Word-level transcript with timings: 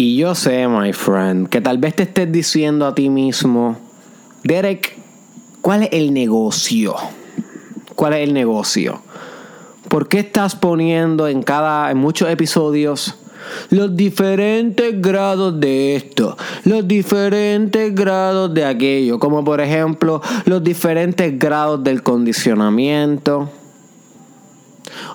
Y 0.00 0.16
yo 0.16 0.34
sé, 0.34 0.66
my 0.66 0.94
friend, 0.94 1.50
que 1.50 1.60
tal 1.60 1.76
vez 1.76 1.94
te 1.94 2.04
estés 2.04 2.32
diciendo 2.32 2.86
a 2.86 2.94
ti 2.94 3.10
mismo, 3.10 3.76
Derek, 4.42 4.96
¿cuál 5.60 5.82
es 5.82 5.90
el 5.92 6.14
negocio? 6.14 6.94
¿Cuál 7.96 8.14
es 8.14 8.26
el 8.26 8.32
negocio? 8.32 9.02
¿Por 9.90 10.08
qué 10.08 10.20
estás 10.20 10.56
poniendo 10.56 11.28
en 11.28 11.42
cada 11.42 11.90
en 11.90 11.98
muchos 11.98 12.30
episodios 12.30 13.16
los 13.68 13.94
diferentes 13.94 15.02
grados 15.02 15.60
de 15.60 15.96
esto, 15.96 16.34
los 16.64 16.88
diferentes 16.88 17.94
grados 17.94 18.54
de 18.54 18.64
aquello, 18.64 19.18
como 19.18 19.44
por 19.44 19.60
ejemplo 19.60 20.22
los 20.46 20.64
diferentes 20.64 21.38
grados 21.38 21.84
del 21.84 22.02
condicionamiento 22.02 23.50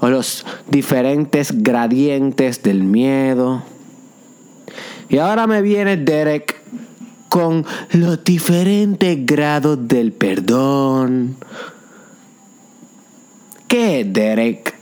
o 0.01 0.09
los 0.09 0.45
diferentes 0.69 1.63
gradientes 1.63 2.61
del 2.61 2.83
miedo? 2.83 3.63
Y 5.09 5.17
ahora 5.17 5.47
me 5.47 5.61
viene 5.61 5.97
Derek 5.97 6.61
con 7.29 7.65
los 7.91 8.23
diferentes 8.23 9.25
grados 9.25 9.87
del 9.87 10.13
perdón. 10.13 11.35
¿Qué, 13.67 14.05
Derek? 14.05 14.73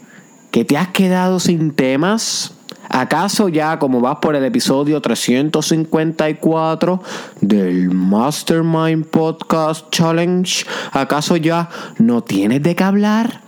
¿Que 0.52 0.64
te 0.64 0.78
has 0.78 0.90
quedado 0.90 1.40
sin 1.40 1.72
temas? 1.72 2.54
¿Acaso 2.90 3.50
ya 3.50 3.80
como 3.80 4.02
vas 4.02 4.18
por 4.22 4.36
el 4.36 4.46
episodio 4.46 5.02
354 5.02 7.02
del 7.42 7.90
Mastermind 7.90 9.08
Podcast 9.08 9.90
Challenge, 9.90 10.64
¿acaso 10.92 11.38
ya 11.38 11.70
no 11.98 12.22
tienes 12.22 12.62
de 12.62 12.76
qué 12.76 12.84
hablar? 12.84 13.42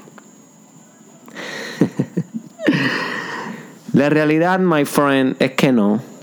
La 3.93 4.09
realidad, 4.09 4.57
my 4.57 4.84
friend, 4.84 5.35
es 5.39 5.51
que 5.51 5.71
no 5.71 6.14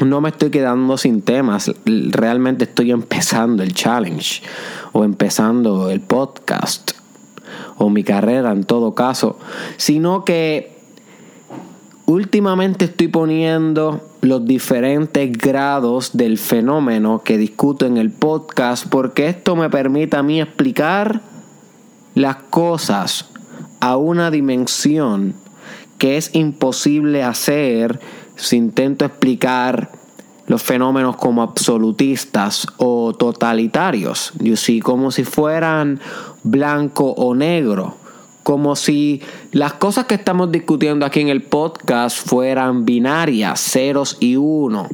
no 0.00 0.20
me 0.20 0.30
estoy 0.30 0.50
quedando 0.50 0.96
sin 0.96 1.22
temas. 1.22 1.70
Realmente 1.84 2.64
estoy 2.64 2.90
empezando 2.90 3.62
el 3.62 3.72
challenge 3.72 4.42
o 4.92 5.04
empezando 5.04 5.90
el 5.90 6.00
podcast 6.00 6.92
o 7.76 7.90
mi 7.90 8.02
carrera 8.02 8.52
en 8.52 8.64
todo 8.64 8.94
caso. 8.94 9.38
Sino 9.76 10.24
que 10.24 10.76
últimamente 12.06 12.86
estoy 12.86 13.08
poniendo 13.08 14.00
los 14.20 14.44
diferentes 14.44 15.30
grados 15.32 16.16
del 16.16 16.38
fenómeno 16.38 17.22
que 17.24 17.38
discuto 17.38 17.86
en 17.86 17.96
el 17.96 18.10
podcast 18.10 18.86
porque 18.88 19.28
esto 19.28 19.54
me 19.54 19.70
permite 19.70 20.16
a 20.16 20.22
mí 20.22 20.40
explicar 20.40 21.20
las 22.14 22.36
cosas 22.50 23.30
a 23.80 23.96
una 23.96 24.30
dimensión 24.30 25.34
que 25.98 26.16
es 26.16 26.34
imposible 26.34 27.22
hacer 27.22 28.00
si 28.36 28.56
intento 28.56 29.04
explicar 29.04 29.90
los 30.46 30.62
fenómenos 30.62 31.16
como 31.16 31.42
absolutistas 31.42 32.66
o 32.76 33.14
totalitarios, 33.14 34.32
you 34.40 34.56
see, 34.56 34.80
como 34.80 35.10
si 35.10 35.24
fueran 35.24 36.00
blanco 36.42 37.12
o 37.12 37.34
negro, 37.34 37.96
como 38.42 38.76
si 38.76 39.22
las 39.52 39.74
cosas 39.74 40.04
que 40.04 40.14
estamos 40.14 40.52
discutiendo 40.52 41.06
aquí 41.06 41.20
en 41.20 41.28
el 41.28 41.42
podcast 41.42 42.26
fueran 42.26 42.84
binarias, 42.84 43.60
ceros 43.60 44.18
y 44.20 44.36
uno. 44.36 44.88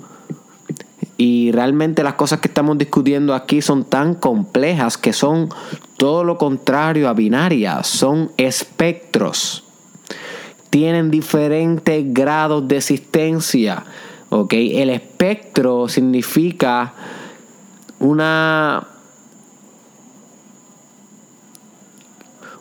Y 1.17 1.53
realmente 1.53 2.03
las 2.03 2.15
cosas 2.15 2.41
que 2.41 2.49
estamos 2.49 2.79
discutiendo 2.79 3.35
aquí 3.35 3.61
son 3.61 3.85
tan 3.85 4.15
complejas 4.15 4.97
que 4.97 5.13
son 5.13 5.51
todo 5.97 6.25
lo 6.25 6.39
contrario 6.39 7.09
a 7.09 7.13
binarias, 7.13 7.89
son 7.89 8.31
espectros 8.39 9.65
tienen 10.71 11.11
diferentes 11.11 12.05
grados 12.15 12.67
de 12.67 12.77
existencia. 12.79 13.85
El 14.51 14.91
espectro 14.91 15.89
significa 15.89 16.95
una, 17.99 18.87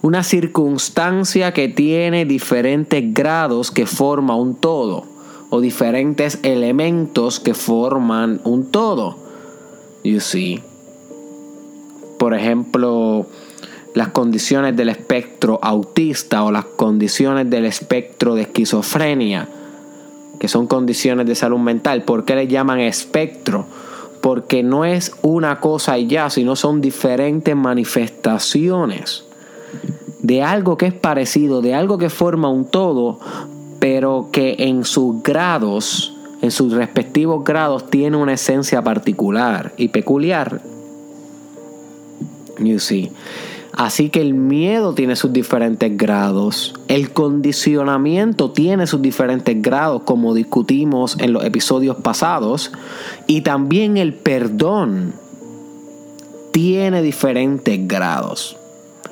una 0.02 0.24
circunstancia 0.24 1.54
que 1.54 1.70
tiene 1.70 2.26
diferentes 2.26 3.14
grados 3.14 3.72
que 3.72 3.86
forma 3.86 4.36
un 4.36 4.56
todo 4.56 5.06
o 5.52 5.62
diferentes 5.62 6.40
elementos 6.44 7.40
que 7.40 7.54
forman 7.54 8.42
un 8.44 8.72
todo. 8.72 9.18
You 10.04 10.20
see. 10.20 10.62
Por 12.18 12.34
ejemplo, 12.34 13.28
las 13.94 14.10
condiciones 14.10 14.76
del 14.76 14.90
espectro 14.90 15.60
autista 15.62 16.44
o 16.44 16.52
las 16.52 16.66
condiciones 16.66 17.50
del 17.50 17.66
espectro 17.66 18.36
de 18.36 18.44
esquizofrenia, 18.44 19.48
que 20.40 20.48
son 20.48 20.68
condiciones 20.68 21.26
de 21.26 21.36
salud 21.36 21.60
mental. 21.60 22.04
¿Por 22.04 22.26
qué 22.26 22.36
le 22.36 22.48
llaman 22.48 22.80
espectro? 22.80 23.66
Porque 24.22 24.64
no 24.64 24.86
es 24.86 25.14
una 25.22 25.60
cosa 25.60 25.98
y 25.98 26.08
ya, 26.08 26.30
sino 26.30 26.56
son 26.56 26.82
diferentes 26.82 27.56
manifestaciones 27.56 29.26
de 30.22 30.44
algo 30.44 30.78
que 30.78 30.88
es 30.88 30.94
parecido, 30.94 31.62
de 31.62 31.74
algo 31.74 31.98
que 31.98 32.10
forma 32.10 32.50
un 32.50 32.66
todo, 32.66 33.20
pero 33.80 34.30
que 34.32 34.56
en 34.60 34.84
sus 34.84 35.24
grados, 35.24 36.14
en 36.42 36.52
sus 36.52 36.74
respectivos 36.74 37.44
grados, 37.44 37.90
tiene 37.90 38.18
una 38.18 38.34
esencia 38.34 38.82
particular 38.82 39.74
y 39.78 39.90
peculiar. 39.90 40.62
You 42.60 42.80
see. 42.80 43.12
Así 43.74 44.10
que 44.10 44.20
el 44.20 44.34
miedo 44.34 44.94
tiene 44.94 45.16
sus 45.16 45.32
diferentes 45.32 45.96
grados, 45.96 46.74
el 46.88 47.12
condicionamiento 47.12 48.52
tiene 48.52 48.88
sus 48.88 49.02
diferentes 49.02 49.62
grados, 49.62 50.02
como 50.04 50.34
discutimos 50.34 51.16
en 51.20 51.34
los 51.34 51.46
episodios 51.46 51.96
pasados, 51.98 52.72
y 53.28 53.42
también 53.42 53.96
el 53.96 54.14
perdón 54.14 55.14
tiene 56.52 57.02
diferentes 57.02 57.88
grados. 57.88 58.58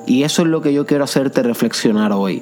Y 0.06 0.24
eso 0.24 0.41
es 0.41 0.47
lo 0.47 0.62
que 0.62 0.74
yo 0.74 0.86
quiero 0.86 1.03
hacerte 1.03 1.44
reflexionar 1.44 2.12
hoy. 2.12 2.41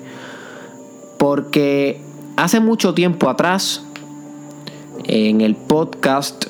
Porque 1.20 2.02
hace 2.38 2.60
mucho 2.60 2.94
tiempo 2.94 3.30
atrás, 3.30 3.84
en 5.04 5.42
el 5.42 5.56
podcast 5.56 6.46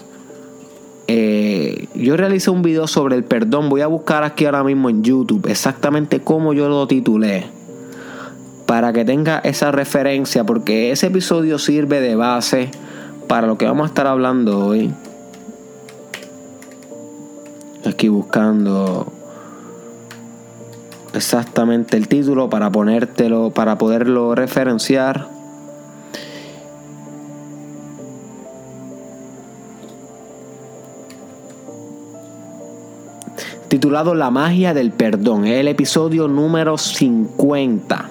eh, 1.08 1.88
yo 1.94 2.18
realicé 2.18 2.50
un 2.50 2.62
video 2.62 2.88
sobre 2.88 3.16
el 3.16 3.24
perdón. 3.24 3.70
Voy 3.70 3.82
a 3.82 3.88
buscar 3.88 4.24
aquí 4.24 4.46
ahora 4.46 4.64
mismo 4.64 4.90
en 4.90 5.04
YouTube 5.04 5.48
exactamente 5.48 6.20
cómo 6.20 6.54
yo 6.54 6.68
lo 6.68 6.88
titulé. 6.88 7.46
Para 8.66 8.94
que 8.94 9.06
tenga 9.06 9.40
esa 9.40 9.72
referencia. 9.72 10.44
Porque 10.44 10.92
ese 10.92 11.08
episodio 11.08 11.60
sirve 11.60 12.02
de 12.02 12.16
base 12.16 12.72
para 13.28 13.46
lo 13.46 13.58
que 13.58 13.66
vamos 13.66 13.86
a 13.86 13.88
estar 13.88 14.08
hablando 14.08 14.66
hoy. 14.66 14.92
Aquí 17.86 18.08
buscando 18.08 19.12
exactamente 21.14 21.98
el 21.98 22.08
título 22.08 22.50
para 22.50 22.72
ponértelo, 22.72 23.52
para 23.52 23.78
poderlo 23.78 24.34
referenciar. 24.34 25.35
Titulado 33.76 34.16
La 34.16 34.32
magia 34.32 34.74
del 34.74 34.92
perdón. 34.92 35.44
Es 35.46 35.60
el 35.60 35.68
episodio 35.68 36.30
número 36.30 36.78
50 36.78 38.10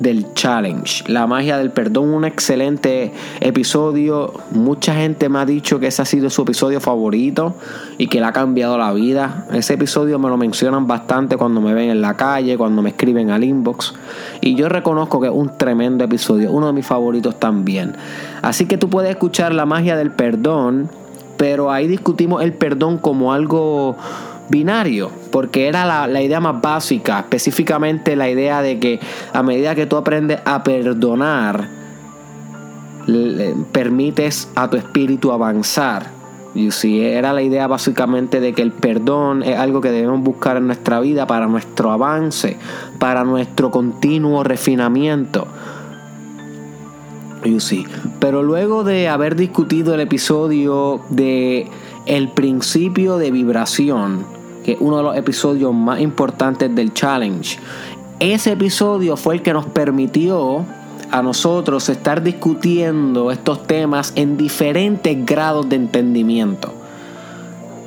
del 0.00 0.34
challenge. 0.34 1.10
La 1.10 1.26
magia 1.26 1.56
del 1.56 1.70
perdón, 1.70 2.10
un 2.10 2.26
excelente 2.26 3.10
episodio. 3.40 4.34
Mucha 4.50 4.94
gente 4.94 5.30
me 5.30 5.38
ha 5.38 5.46
dicho 5.46 5.80
que 5.80 5.86
ese 5.86 6.02
ha 6.02 6.04
sido 6.04 6.28
su 6.28 6.42
episodio 6.42 6.78
favorito 6.78 7.54
y 7.96 8.08
que 8.08 8.20
le 8.20 8.26
ha 8.26 8.32
cambiado 8.32 8.76
la 8.76 8.92
vida. 8.92 9.46
Ese 9.54 9.74
episodio 9.74 10.18
me 10.18 10.28
lo 10.28 10.36
mencionan 10.36 10.86
bastante 10.86 11.38
cuando 11.38 11.62
me 11.62 11.72
ven 11.72 11.88
en 11.88 12.02
la 12.02 12.14
calle, 12.18 12.58
cuando 12.58 12.82
me 12.82 12.90
escriben 12.90 13.30
al 13.30 13.44
inbox. 13.44 13.94
Y 14.42 14.56
yo 14.56 14.68
reconozco 14.68 15.22
que 15.22 15.28
es 15.28 15.34
un 15.34 15.56
tremendo 15.56 16.04
episodio, 16.04 16.52
uno 16.52 16.66
de 16.66 16.74
mis 16.74 16.86
favoritos 16.86 17.40
también. 17.40 17.96
Así 18.42 18.66
que 18.66 18.76
tú 18.76 18.90
puedes 18.90 19.10
escuchar 19.10 19.54
la 19.54 19.64
magia 19.64 19.96
del 19.96 20.10
perdón, 20.10 20.90
pero 21.38 21.72
ahí 21.72 21.88
discutimos 21.88 22.42
el 22.42 22.52
perdón 22.52 22.98
como 22.98 23.32
algo 23.32 23.96
binario, 24.52 25.10
porque 25.32 25.66
era 25.66 26.06
la, 26.06 26.22
idea 26.22 26.38
más 26.38 26.60
básica, 26.60 27.18
específicamente 27.18 28.14
la 28.14 28.30
idea 28.30 28.62
de 28.62 28.78
que 28.78 29.00
a 29.32 29.42
medida 29.42 29.74
que 29.74 29.86
tú 29.86 29.96
aprendes 29.96 30.40
a 30.44 30.62
perdonar, 30.62 31.68
permites 33.72 34.48
a 34.54 34.70
tu 34.70 34.76
espíritu 34.76 35.32
avanzar. 35.32 36.06
Y 36.54 36.70
si 36.70 37.00
era 37.00 37.32
la 37.32 37.42
idea 37.42 37.66
básicamente 37.66 38.38
de 38.38 38.52
que 38.52 38.60
el 38.60 38.72
perdón 38.72 39.42
es 39.42 39.58
algo 39.58 39.80
que 39.80 39.90
debemos 39.90 40.20
buscar 40.20 40.58
en 40.58 40.66
nuestra 40.66 41.00
vida 41.00 41.26
para 41.26 41.46
nuestro 41.46 41.90
avance, 41.90 42.58
para 42.98 43.24
nuestro 43.24 43.70
continuo 43.70 44.44
refinamiento. 44.44 45.48
You 47.44 47.58
see. 47.58 47.86
Pero 48.20 48.42
luego 48.42 48.84
de 48.84 49.08
haber 49.08 49.34
discutido 49.34 49.94
el 49.94 50.00
episodio 50.00 51.00
de 51.08 51.66
el 52.06 52.28
principio 52.28 53.16
de 53.16 53.30
vibración, 53.30 54.24
que 54.64 54.72
es 54.72 54.78
uno 54.80 54.98
de 54.98 55.02
los 55.02 55.16
episodios 55.16 55.72
más 55.74 56.00
importantes 56.00 56.74
del 56.74 56.92
challenge. 56.92 57.58
Ese 58.20 58.52
episodio 58.52 59.16
fue 59.16 59.34
el 59.34 59.42
que 59.42 59.52
nos 59.52 59.66
permitió 59.66 60.64
a 61.10 61.22
nosotros 61.22 61.88
estar 61.88 62.22
discutiendo 62.22 63.30
estos 63.30 63.66
temas 63.66 64.12
en 64.16 64.36
diferentes 64.36 65.26
grados 65.26 65.68
de 65.68 65.76
entendimiento, 65.76 66.72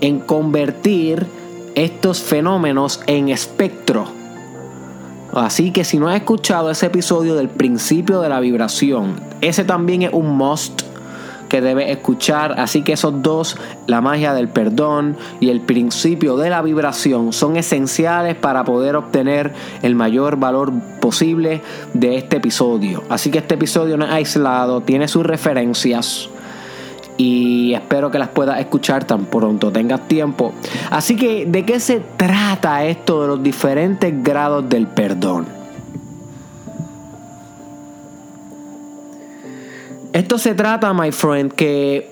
en 0.02 0.20
convertir 0.20 1.26
estos 1.74 2.22
fenómenos 2.22 3.02
en 3.08 3.30
espectro. 3.30 4.06
Así 5.34 5.72
que 5.72 5.84
si 5.84 5.98
no 5.98 6.08
has 6.08 6.18
escuchado 6.18 6.70
ese 6.70 6.86
episodio 6.86 7.36
del 7.36 7.50
principio 7.50 8.22
de 8.22 8.30
la 8.30 8.40
vibración, 8.40 9.20
ese 9.42 9.64
también 9.64 10.04
es 10.04 10.14
un 10.14 10.38
must 10.38 10.84
que 11.50 11.62
debes 11.62 11.90
escuchar. 11.90 12.60
Así 12.60 12.82
que 12.82 12.94
esos 12.94 13.22
dos, 13.22 13.58
la 13.88 14.02
magia 14.02 14.34
del 14.34 14.48
perdón 14.48 15.18
y 15.40 15.50
el 15.50 15.62
principio 15.62 16.38
de 16.38 16.50
la 16.50 16.62
vibración, 16.62 17.34
son 17.34 17.58
esenciales 17.58 18.36
para 18.36 18.64
poder 18.64 18.96
obtener 18.96 19.54
el 19.82 19.96
mayor 19.96 20.38
valor 20.38 20.74
posible 21.00 21.62
de 21.94 22.18
este 22.18 22.38
episodio. 22.38 23.04
Así 23.10 23.32
que 23.32 23.40
este 23.40 23.56
episodio 23.56 23.98
no 23.98 24.06
es 24.06 24.12
aislado, 24.12 24.82
tiene 24.82 25.08
sus 25.08 25.26
referencias 25.26 26.30
y 27.18 27.74
espero 27.74 28.12
que 28.12 28.20
las 28.20 28.30
puedas 28.30 28.60
escuchar 28.60 29.06
tan 29.06 29.26
pronto 29.26 29.72
tengas 29.72 30.08
tiempo. 30.08 30.54
Así 30.90 31.16
que, 31.16 31.46
¿de 31.46 31.66
qué 31.66 31.80
se 31.80 32.02
trata 32.18 32.86
esto 32.86 33.22
de 33.22 33.28
los 33.28 33.44
diferentes 33.44 34.24
grados 34.24 34.68
del 34.68 34.88
perdón? 34.88 35.65
Esto 40.16 40.38
se 40.38 40.56
trata, 40.56 40.94
my 40.94 41.12
friend, 41.12 41.52
que 41.52 42.10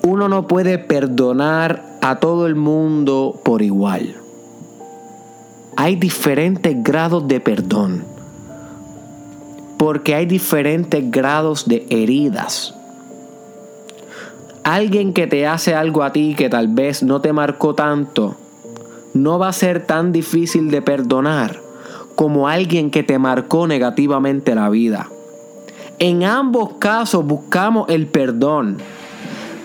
uno 0.00 0.30
no 0.30 0.46
puede 0.46 0.78
perdonar 0.78 1.84
a 2.00 2.18
todo 2.18 2.46
el 2.46 2.54
mundo 2.54 3.38
por 3.44 3.60
igual. 3.60 4.16
Hay 5.76 5.96
diferentes 5.96 6.82
grados 6.82 7.28
de 7.28 7.38
perdón. 7.38 8.06
Porque 9.76 10.14
hay 10.14 10.24
diferentes 10.24 11.10
grados 11.10 11.68
de 11.68 11.86
heridas. 11.90 12.74
Alguien 14.64 15.12
que 15.12 15.26
te 15.26 15.46
hace 15.46 15.74
algo 15.74 16.02
a 16.02 16.12
ti 16.14 16.34
que 16.34 16.48
tal 16.48 16.68
vez 16.68 17.02
no 17.02 17.20
te 17.20 17.34
marcó 17.34 17.74
tanto, 17.74 18.36
no 19.12 19.38
va 19.38 19.48
a 19.48 19.52
ser 19.52 19.86
tan 19.86 20.10
difícil 20.12 20.70
de 20.70 20.80
perdonar 20.80 21.60
como 22.14 22.48
alguien 22.48 22.90
que 22.90 23.02
te 23.02 23.18
marcó 23.18 23.66
negativamente 23.66 24.54
la 24.54 24.70
vida. 24.70 25.10
En 26.02 26.24
ambos 26.24 26.76
casos 26.78 27.26
buscamos 27.26 27.90
el 27.90 28.06
perdón. 28.06 28.78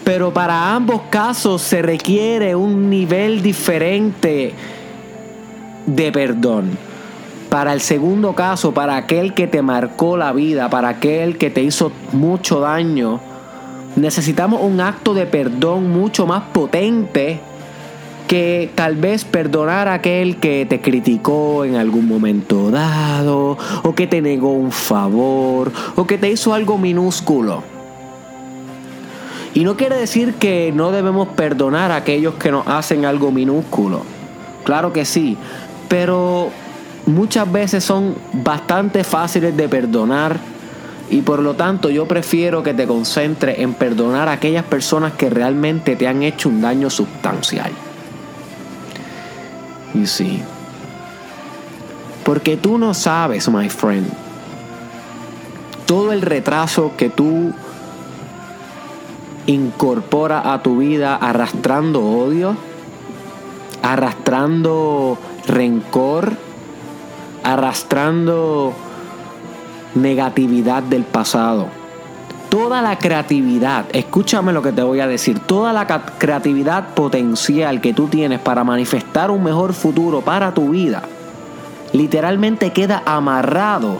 Pero 0.04 0.34
para 0.34 0.76
ambos 0.76 1.04
casos 1.10 1.62
se 1.62 1.82
requiere 1.82 2.56
un 2.56 2.90
nivel 2.90 3.42
diferente 3.42 4.54
de 5.86 6.12
perdón. 6.12 6.78
Para 7.50 7.72
el 7.72 7.80
segundo 7.80 8.36
caso, 8.36 8.74
para 8.74 8.98
aquel 8.98 9.34
que 9.34 9.48
te 9.48 9.62
marcó 9.62 10.18
la 10.18 10.34
vida, 10.34 10.70
para 10.70 10.90
aquel 10.90 11.38
que 11.38 11.50
te 11.50 11.64
hizo 11.64 11.94
mucho 12.12 12.60
daño, 12.60 13.22
necesitamos 13.96 14.62
un 14.62 14.82
acto 14.82 15.14
de 15.14 15.28
perdón 15.28 15.90
mucho 15.90 16.28
más 16.28 16.44
potente 16.52 17.40
que 18.28 18.70
tal 18.76 18.96
vez 18.96 19.26
perdonar 19.26 19.88
a 19.88 19.96
aquel 19.96 20.38
que 20.38 20.66
te 20.66 20.82
criticó 20.82 21.66
en 21.66 21.76
algún 21.76 22.08
momento 22.08 22.72
dado, 22.72 23.58
o 23.84 23.96
que 23.96 24.08
te 24.08 24.22
negó 24.22 24.54
un 24.54 24.72
favor, 24.72 25.72
o 25.96 26.06
que 26.06 26.18
te 26.18 26.30
hizo 26.30 26.54
algo 26.54 26.78
minúsculo. 26.78 27.64
Y 29.54 29.64
no 29.64 29.78
quiere 29.78 29.96
decir 29.96 30.34
que 30.34 30.74
no 30.76 30.92
debemos 30.92 31.30
perdonar 31.30 31.92
a 31.92 31.98
aquellos 31.98 32.36
que 32.36 32.52
nos 32.52 32.68
hacen 32.68 33.06
algo 33.06 33.32
minúsculo. 33.32 34.02
Claro 34.66 34.92
que 34.92 35.06
sí, 35.06 35.38
pero 35.88 36.50
muchas 37.06 37.50
veces 37.50 37.84
son 37.84 38.16
bastante 38.34 39.04
fáciles 39.04 39.56
de 39.56 39.70
perdonar 39.70 40.38
y 41.10 41.22
por 41.22 41.40
lo 41.40 41.54
tanto 41.54 41.90
yo 41.90 42.08
prefiero 42.08 42.64
que 42.64 42.74
te 42.74 42.88
concentres 42.88 43.60
en 43.60 43.76
perdonar 43.76 44.28
a 44.28 44.34
aquellas 44.34 44.66
personas 44.66 45.14
que 45.14 45.30
realmente 45.30 45.96
te 45.96 46.08
han 46.08 46.24
hecho 46.24 46.50
un 46.50 46.62
daño 46.62 46.90
sustancial. 46.90 47.72
You 49.96 50.06
see. 50.06 50.44
Porque 52.26 52.58
tú 52.58 52.78
no 52.78 52.94
sabes, 52.94 53.48
my 53.48 53.70
friend, 53.70 54.12
todo 55.86 56.12
el 56.12 56.22
retraso 56.22 56.92
que 56.98 57.10
tú 57.10 57.54
incorporas 59.46 60.46
a 60.46 60.62
tu 60.62 60.80
vida 60.80 61.16
arrastrando 61.16 62.04
odio, 62.04 62.58
arrastrando 63.84 65.18
rencor, 65.48 66.34
arrastrando 67.44 68.74
negatividad 69.94 70.84
del 70.84 71.06
pasado 71.06 71.85
toda 72.56 72.82
la 72.82 72.98
creatividad, 72.98 73.84
escúchame 73.92 74.54
lo 74.54 74.62
que 74.62 74.72
te 74.72 74.82
voy 74.82 75.02
a 75.02 75.08
decir, 75.08 75.42
toda 75.42 75.74
la 75.74 75.86
creatividad 75.86 76.94
potencial 76.94 77.82
que 77.82 77.94
tú 77.94 78.08
tienes 78.08 78.40
para 78.40 78.64
manifestar 78.64 79.30
un 79.30 79.44
mejor 79.44 79.74
futuro 79.74 80.22
para 80.22 80.54
tu 80.54 80.70
vida, 80.70 81.04
literalmente 81.92 82.72
queda 82.72 83.04
amarrado 83.06 83.98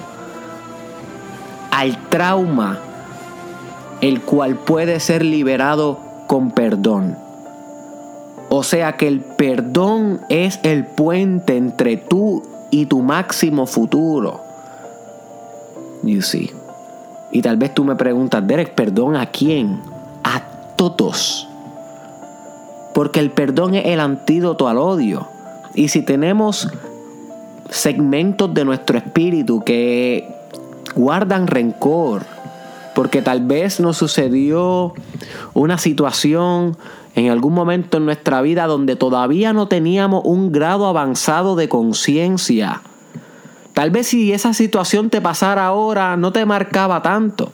al 1.70 1.98
trauma, 2.08 2.80
el 4.00 4.22
cual 4.22 4.56
puede 4.56 5.02
ser 5.02 5.26
liberado 5.26 6.00
con 6.26 6.52
perdón. 6.52 7.18
O 8.48 8.64
sea 8.64 8.96
que 8.96 9.10
el 9.10 9.20
perdón 9.20 10.22
es 10.30 10.62
el 10.64 10.86
puente 10.86 11.58
entre 11.58 11.98
tú 11.98 12.42
y 12.72 12.86
tu 12.86 13.02
máximo 13.02 13.66
futuro. 13.66 14.40
You 16.04 16.22
see. 16.22 16.65
Y 17.36 17.42
tal 17.42 17.58
vez 17.58 17.74
tú 17.74 17.84
me 17.84 17.98
preguntas, 17.98 18.48
Derek, 18.48 18.76
¿perdón 18.76 19.18
a 19.18 19.26
quién? 19.26 19.82
A 20.24 20.42
todos. 20.78 21.50
Porque 22.94 23.20
el 23.20 23.30
perdón 23.30 23.76
es 23.76 23.88
el 23.88 24.00
antídoto 24.00 24.70
al 24.70 24.78
odio. 24.78 25.28
Y 25.74 25.90
si 25.90 26.02
tenemos 26.02 26.70
segmentos 27.70 28.54
de 28.54 28.64
nuestro 28.64 28.98
espíritu 28.98 29.60
que 29.66 30.34
guardan 30.96 31.48
rencor, 31.48 32.24
porque 32.96 33.22
tal 33.22 33.46
vez 33.46 33.82
nos 33.82 33.98
sucedió 33.98 34.94
una 35.54 35.78
situación 35.78 36.78
en 37.16 37.30
algún 37.32 37.54
momento 37.54 37.98
en 37.98 38.06
nuestra 38.06 38.42
vida 38.42 38.66
donde 38.66 38.96
todavía 38.96 39.52
no 39.52 39.68
teníamos 39.68 40.22
un 40.24 40.54
grado 40.54 40.88
avanzado 40.88 41.58
de 41.58 41.68
conciencia 41.68 42.82
Tal 43.76 43.92
vez 43.92 44.08
si 44.08 44.32
esa 44.32 44.54
situación 44.54 45.10
te 45.10 45.20
pasara 45.20 45.66
ahora 45.66 46.16
no 46.16 46.32
te 46.32 46.46
marcaba 46.46 47.02
tanto. 47.02 47.52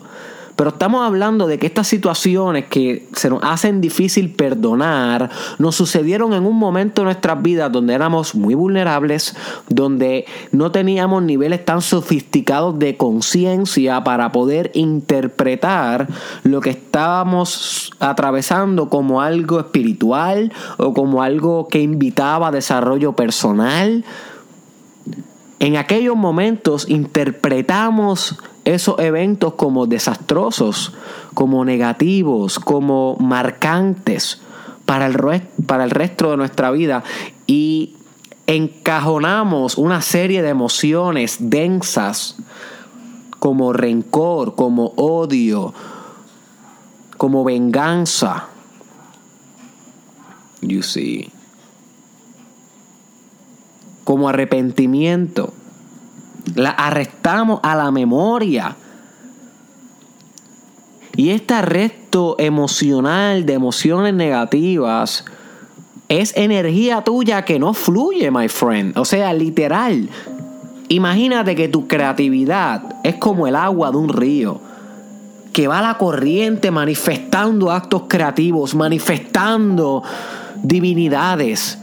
Pero 0.54 0.70
estamos 0.70 1.04
hablando 1.04 1.48
de 1.48 1.58
que 1.58 1.66
estas 1.66 1.88
situaciones 1.88 2.66
que 2.66 3.08
se 3.14 3.28
nos 3.28 3.42
hacen 3.42 3.80
difícil 3.80 4.30
perdonar 4.30 5.30
nos 5.58 5.74
sucedieron 5.74 6.32
en 6.34 6.46
un 6.46 6.56
momento 6.56 7.02
de 7.02 7.06
nuestras 7.06 7.42
vidas 7.42 7.72
donde 7.72 7.94
éramos 7.94 8.36
muy 8.36 8.54
vulnerables, 8.54 9.34
donde 9.68 10.24
no 10.52 10.70
teníamos 10.70 11.24
niveles 11.24 11.64
tan 11.64 11.82
sofisticados 11.82 12.78
de 12.78 12.96
conciencia 12.96 14.04
para 14.04 14.30
poder 14.30 14.70
interpretar 14.74 16.06
lo 16.44 16.60
que 16.60 16.70
estábamos 16.70 17.90
atravesando 17.98 18.88
como 18.88 19.22
algo 19.22 19.58
espiritual 19.58 20.52
o 20.76 20.94
como 20.94 21.24
algo 21.24 21.66
que 21.66 21.80
invitaba 21.80 22.48
a 22.48 22.52
desarrollo 22.52 23.14
personal 23.14 24.04
en 25.62 25.76
aquellos 25.76 26.16
momentos 26.16 26.88
interpretamos 26.88 28.36
esos 28.64 28.98
eventos 28.98 29.54
como 29.54 29.86
desastrosos, 29.86 30.92
como 31.34 31.64
negativos, 31.64 32.58
como 32.58 33.14
marcantes 33.20 34.42
para 34.86 35.06
el, 35.06 35.16
para 35.64 35.84
el 35.84 35.90
resto 35.90 36.32
de 36.32 36.36
nuestra 36.36 36.72
vida 36.72 37.04
y 37.46 37.94
encajonamos 38.48 39.78
una 39.78 40.02
serie 40.02 40.42
de 40.42 40.48
emociones 40.48 41.36
densas 41.38 42.34
como 43.38 43.72
rencor, 43.72 44.56
como 44.56 44.86
odio, 44.96 45.72
como 47.18 47.44
venganza. 47.44 48.48
You 50.60 50.82
see 50.82 51.30
como 54.12 54.28
arrepentimiento. 54.28 55.54
La 56.54 56.68
arrestamos 56.68 57.60
a 57.62 57.74
la 57.74 57.90
memoria. 57.90 58.76
Y 61.16 61.30
este 61.30 61.54
arresto 61.54 62.36
emocional 62.38 63.46
de 63.46 63.54
emociones 63.54 64.12
negativas 64.12 65.24
es 66.10 66.36
energía 66.36 67.00
tuya 67.00 67.46
que 67.46 67.58
no 67.58 67.72
fluye, 67.72 68.30
my 68.30 68.48
friend. 68.48 68.98
O 68.98 69.06
sea, 69.06 69.32
literal. 69.32 70.10
Imagínate 70.88 71.56
que 71.56 71.68
tu 71.68 71.88
creatividad 71.88 72.96
es 73.04 73.14
como 73.14 73.46
el 73.46 73.56
agua 73.56 73.92
de 73.92 73.96
un 73.96 74.10
río, 74.10 74.60
que 75.54 75.68
va 75.68 75.78
a 75.78 75.82
la 75.82 75.96
corriente 75.96 76.70
manifestando 76.70 77.70
actos 77.70 78.02
creativos, 78.08 78.74
manifestando 78.74 80.02
divinidades 80.62 81.78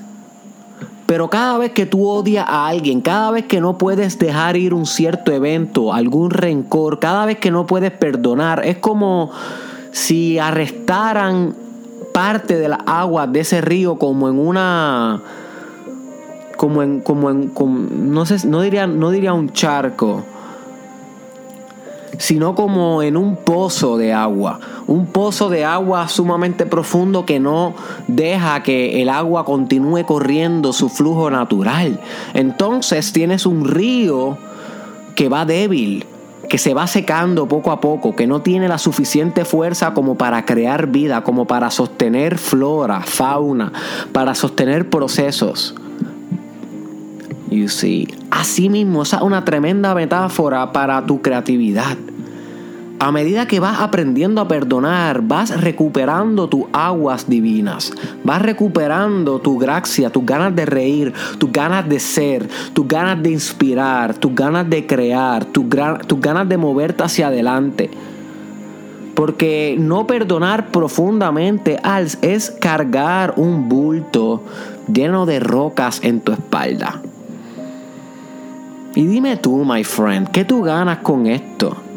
Pero 1.10 1.28
cada 1.28 1.58
vez 1.58 1.72
que 1.72 1.88
tú 1.88 2.08
odias 2.08 2.46
a 2.48 2.68
alguien, 2.68 3.02
cada 3.02 3.32
vez 3.32 3.46
que 3.46 3.60
no 3.62 3.80
puedes 3.80 4.20
dejar 4.20 4.58
ir 4.58 4.76
un 4.76 4.86
cierto 4.86 5.32
evento, 5.32 5.92
algún 5.92 6.30
rencor, 6.30 7.00
cada 7.00 7.26
vez 7.26 7.40
que 7.40 7.50
no 7.50 7.66
puedes 7.66 7.90
perdonar, 7.90 8.64
es 8.64 8.78
como 8.78 9.32
si 9.92 10.38
arrestaran 10.38 11.56
parte 12.14 12.60
de 12.60 12.70
las 12.70 12.82
aguas 12.86 13.34
de 13.34 13.40
ese 13.40 13.60
río 13.60 13.98
como 13.98 14.30
en 14.30 14.38
una 14.38 15.20
como 16.58 16.84
en 16.84 17.00
como 17.00 17.32
en 17.32 17.52
no 18.14 18.28
sé 18.28 18.48
no 18.48 18.62
diría 18.62 18.86
no 18.86 19.10
diría 19.10 19.34
un 19.34 19.50
charco 19.50 20.24
sino 22.18 22.56
como 22.56 23.04
en 23.04 23.18
un 23.18 23.36
pozo 23.36 23.98
de 23.98 24.14
agua, 24.14 24.60
un 24.88 25.08
pozo 25.08 25.50
de 25.50 25.66
agua 25.66 26.08
sumamente 26.08 26.66
profundo 26.66 27.26
que 27.26 27.40
no 27.40 27.76
deja 28.08 28.64
que 28.64 29.02
el 29.02 29.10
agua 29.10 29.46
continúe 29.46 30.04
corriendo 30.06 30.74
su 30.74 30.90
flujo 30.90 31.30
natural. 31.30 32.00
Entonces 32.34 33.14
tienes 33.14 33.46
un 33.46 33.66
río 33.66 34.38
que 35.16 35.30
va 35.30 35.46
débil, 35.46 36.06
que 36.50 36.58
se 36.58 36.74
va 36.74 36.88
secando 36.88 37.48
poco 37.48 37.72
a 37.72 37.80
poco, 37.80 38.16
que 38.16 38.28
no 38.28 38.42
tiene 38.42 38.68
la 38.68 38.78
suficiente 38.78 39.46
fuerza 39.46 39.94
como 39.94 40.16
para 40.16 40.46
crear 40.46 40.88
vida, 40.88 41.24
como 41.24 41.46
para 41.46 41.70
sostener 41.70 42.38
flora, 42.38 43.02
fauna, 43.02 43.72
para 44.12 44.34
sostener 44.34 44.90
procesos. 44.90 45.76
You 47.50 47.68
see, 47.68 48.08
así 48.30 48.70
mismo, 48.70 49.02
esa 49.02 49.18
es 49.18 49.24
una 49.24 49.44
tremenda 49.44 49.96
metáfora 49.96 50.72
para 50.72 51.06
tu 51.06 51.22
creatividad. 51.22 51.98
A 53.02 53.14
medida 53.14 53.48
que 53.48 53.62
vas 53.62 53.80
aprendiendo 53.80 54.42
a 54.42 54.48
perdonar, 54.48 55.22
vas 55.22 55.62
recuperando 55.62 56.50
tus 56.50 56.66
aguas 56.74 57.30
divinas, 57.30 57.94
vas 58.26 58.42
recuperando 58.42 59.40
tu 59.40 59.58
gracia, 59.58 60.10
tus 60.10 60.26
ganas 60.26 60.54
de 60.54 60.66
reír, 60.66 61.14
tus 61.38 61.50
ganas 61.50 61.88
de 61.88 62.00
ser, 62.00 62.50
tus 62.74 62.88
ganas 62.88 63.24
de 63.24 63.32
inspirar, 63.32 64.16
tus 64.16 64.36
ganas 64.36 64.70
de 64.70 64.86
crear, 64.86 65.46
tus, 65.46 65.66
tus 66.08 66.20
ganas 66.20 66.50
de 66.50 66.58
moverte 66.58 67.04
hacia 67.04 67.28
adelante. 67.28 67.90
Porque 69.16 69.78
no 69.80 70.06
perdonar 70.06 70.68
profundamente 70.68 71.80
es 72.22 72.52
cargar 72.52 73.34
un 73.38 73.70
bulto 73.70 74.44
lleno 74.92 75.26
de 75.26 75.40
rocas 75.40 76.02
en 76.04 76.20
tu 76.20 76.34
espalda. 76.34 77.02
Y 78.96 79.06
dime 79.06 79.38
tú, 79.38 79.64
my 79.64 79.84
friend, 79.84 80.30
¿qué 80.32 80.46
tú 80.46 80.62
ganas 80.62 81.00
con 81.00 81.28
esto? 81.28 81.89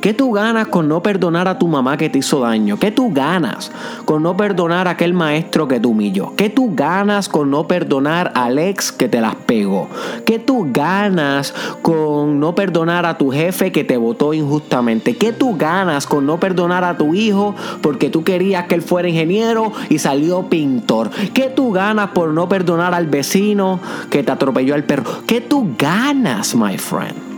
¿Qué 0.00 0.14
tú 0.14 0.32
ganas 0.32 0.68
con 0.68 0.88
no 0.88 1.02
perdonar 1.02 1.46
a 1.46 1.58
tu 1.58 1.68
mamá 1.68 1.98
que 1.98 2.08
te 2.08 2.20
hizo 2.20 2.40
daño? 2.40 2.78
¿Qué 2.78 2.90
tú 2.90 3.12
ganas 3.12 3.70
con 4.06 4.22
no 4.22 4.34
perdonar 4.34 4.88
a 4.88 4.92
aquel 4.92 5.12
maestro 5.12 5.68
que 5.68 5.78
te 5.78 5.86
humilló? 5.86 6.32
¿Qué 6.36 6.48
tú 6.48 6.74
ganas 6.74 7.28
con 7.28 7.50
no 7.50 7.66
perdonar 7.66 8.32
al 8.34 8.58
ex 8.58 8.92
que 8.92 9.10
te 9.10 9.20
las 9.20 9.34
pegó? 9.34 9.88
¿Qué 10.24 10.38
tú 10.38 10.68
ganas 10.72 11.52
con 11.82 12.40
no 12.40 12.54
perdonar 12.54 13.04
a 13.04 13.18
tu 13.18 13.30
jefe 13.30 13.72
que 13.72 13.84
te 13.84 13.98
votó 13.98 14.32
injustamente? 14.32 15.18
¿Qué 15.18 15.32
tú 15.32 15.58
ganas 15.58 16.06
con 16.06 16.24
no 16.24 16.40
perdonar 16.40 16.82
a 16.82 16.96
tu 16.96 17.12
hijo 17.12 17.54
porque 17.82 18.08
tú 18.08 18.24
querías 18.24 18.64
que 18.68 18.76
él 18.76 18.82
fuera 18.82 19.06
ingeniero 19.06 19.70
y 19.90 19.98
salió 19.98 20.48
pintor? 20.48 21.10
¿Qué 21.34 21.52
tú 21.54 21.72
ganas 21.72 22.12
por 22.12 22.30
no 22.30 22.48
perdonar 22.48 22.94
al 22.94 23.06
vecino 23.06 23.80
que 24.08 24.22
te 24.22 24.32
atropelló 24.32 24.74
al 24.74 24.84
perro? 24.84 25.04
¿Qué 25.26 25.42
tú 25.42 25.74
ganas, 25.76 26.54
my 26.54 26.78
friend? 26.78 27.29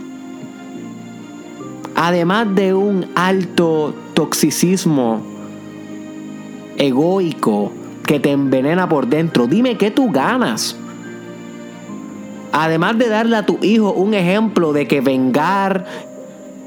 Además 2.03 2.53
de 2.53 2.73
un 2.73 3.05
alto 3.15 3.95
toxicismo 4.13 5.21
egoico 6.77 7.71
que 8.05 8.19
te 8.19 8.31
envenena 8.31 8.89
por 8.89 9.07
dentro, 9.07 9.47
dime 9.47 9.77
qué 9.77 9.89
tú 9.89 10.11
ganas. 10.11 10.75
Además 12.51 12.97
de 12.97 13.07
darle 13.07 13.37
a 13.37 13.45
tu 13.45 13.57
hijo 13.61 13.93
un 13.93 14.13
ejemplo 14.13 14.73
de 14.73 14.85
que 14.85 14.99
vengar 14.99 15.85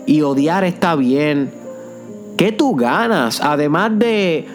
y 0.06 0.22
odiar 0.22 0.64
está 0.64 0.96
bien, 0.96 1.52
¿qué 2.38 2.50
tú 2.50 2.74
ganas? 2.74 3.42
Además 3.42 3.98
de 3.98 4.48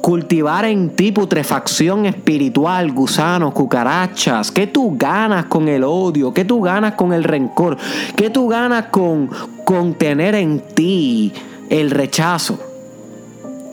cultivar 0.00 0.64
en 0.64 0.90
ti 0.90 1.12
putrefacción 1.12 2.06
espiritual, 2.06 2.92
gusanos, 2.92 3.52
cucarachas. 3.52 4.50
¿Qué 4.50 4.66
tú 4.66 4.96
ganas 4.96 5.46
con 5.46 5.68
el 5.68 5.84
odio? 5.84 6.32
¿Qué 6.32 6.44
tú 6.44 6.60
ganas 6.60 6.94
con 6.94 7.12
el 7.12 7.24
rencor? 7.24 7.76
¿Qué 8.16 8.30
tú 8.30 8.48
ganas 8.48 8.86
con 8.86 9.30
contener 9.64 10.34
en 10.34 10.60
ti 10.60 11.32
el 11.68 11.90
rechazo? 11.90 12.58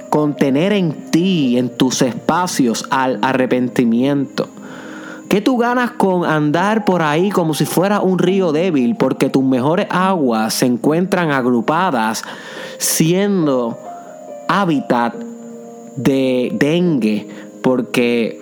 Contener 0.09 0.73
en 0.73 1.11
ti, 1.11 1.57
en 1.57 1.75
tus 1.77 2.01
espacios, 2.01 2.85
al 2.89 3.19
arrepentimiento. 3.21 4.49
¿Qué 5.29 5.41
tú 5.41 5.57
ganas 5.57 5.91
con 5.91 6.23
andar 6.23 6.85
por 6.85 7.01
ahí 7.01 7.29
como 7.29 7.53
si 7.53 7.65
fuera 7.65 7.99
un 7.99 8.19
río 8.19 8.51
débil? 8.51 8.95
Porque 8.95 9.29
tus 9.29 9.43
mejores 9.43 9.87
aguas 9.89 10.53
se 10.53 10.65
encuentran 10.65 11.31
agrupadas 11.31 12.23
siendo 12.77 13.77
hábitat 14.47 15.15
de 15.95 16.51
dengue 16.53 17.27
porque 17.61 18.39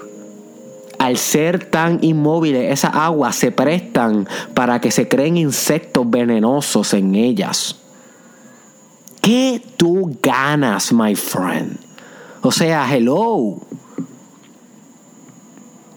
al 1.04 1.18
ser 1.18 1.66
tan 1.66 2.00
inmóviles, 2.02 2.72
esas 2.72 2.96
aguas 2.96 3.36
se 3.36 3.52
prestan 3.52 4.28
para 4.54 4.80
que 4.80 4.90
se 4.90 5.08
creen 5.10 5.36
insectos 5.36 6.10
venenosos 6.10 6.94
en 6.94 7.16
ellas. 7.16 7.80
¿Qué 9.22 9.62
tú 9.76 10.18
ganas, 10.22 10.94
my 10.94 11.16
friend? 11.16 11.78
O 12.42 12.52
sea, 12.52 12.86
hello. 12.94 13.58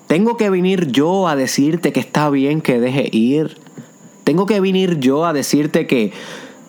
Tengo 0.08 0.36
que 0.36 0.50
venir 0.50 0.88
yo 0.92 1.28
a 1.28 1.36
decirte 1.36 1.92
que 1.92 2.00
está 2.00 2.30
bien 2.30 2.60
que 2.60 2.80
deje 2.80 3.08
ir. 3.10 3.58
Tengo 4.24 4.46
que 4.46 4.60
venir 4.60 4.98
yo 4.98 5.24
a 5.24 5.32
decirte 5.32 5.86
que, 5.86 6.12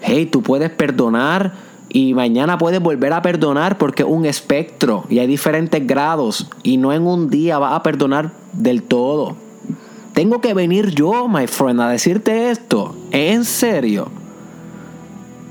hey, 0.02 0.28
tú 0.28 0.44
puedes 0.44 0.70
perdonar 0.70 1.54
y 1.90 2.14
mañana 2.14 2.58
puedes 2.58 2.82
volver 2.82 3.14
a 3.14 3.22
perdonar 3.22 3.78
porque 3.78 4.04
es 4.04 4.10
un 4.10 4.26
espectro 4.26 5.06
y 5.10 5.20
hay 5.20 5.28
diferentes 5.28 5.86
grados 5.86 6.48
y 6.64 6.78
no 6.78 6.94
en 6.94 7.08
un 7.08 7.30
día 7.30 7.60
vas 7.60 7.74
a 7.74 7.84
perdonar 7.84 8.32
del 8.54 8.84
todo. 8.84 9.36
Tengo 10.14 10.42
que 10.42 10.54
venir 10.54 10.90
yo, 10.96 11.28
my 11.28 11.48
friend, 11.48 11.80
a 11.80 11.90
decirte 11.90 12.50
esto. 12.50 12.96
¿Es 13.12 13.36
en 13.36 13.46
serio? 13.46 14.10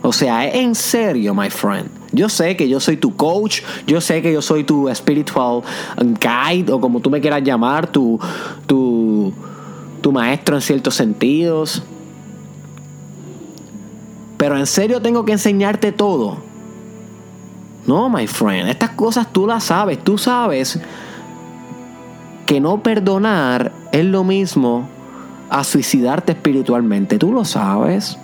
O 0.03 0.13
sea, 0.13 0.49
en 0.49 0.75
serio, 0.75 1.35
my 1.35 1.51
friend. 1.51 1.89
Yo 2.13 2.29
sé 2.29 2.57
que 2.57 2.69
yo 2.69 2.81
soy 2.81 2.97
tu 2.97 3.15
coach, 3.17 3.63
yo 3.87 4.01
sé 4.01 4.23
que 4.23 4.33
yo 4.33 4.43
soy 4.43 4.65
tu 4.65 4.93
spiritual 4.95 5.63
guide 5.97 6.73
o 6.73 6.81
como 6.81 7.01
tú 7.01 7.11
me 7.11 7.21
quieras 7.21 7.43
llamar, 7.43 7.87
tu, 7.87 8.19
tu, 8.67 9.33
tu 10.01 10.13
maestro 10.13 10.57
en 10.57 10.63
ciertos 10.63 10.95
sentidos. 10.95 11.83
Pero 14.37 14.59
en 14.59 14.67
serio 14.67 15.01
tengo 15.01 15.25
que 15.25 15.33
enseñarte 15.33 15.93
todo. 15.93 16.39
No, 17.87 18.09
my 18.09 18.27
friend, 18.27 18.69
estas 18.69 18.91
cosas 18.91 19.33
tú 19.33 19.47
las 19.47 19.65
sabes. 19.65 20.03
Tú 20.03 20.19
sabes 20.19 20.81
que 22.47 22.61
no 22.61 22.83
perdonar 22.83 23.73
es 23.93 24.05
lo 24.05 24.25
mismo 24.25 24.89
a 25.49 25.65
suicidarte 25.65 26.33
espiritualmente. 26.33 27.19
Tú 27.19 27.33
lo 27.33 27.45
sabes. 27.45 28.19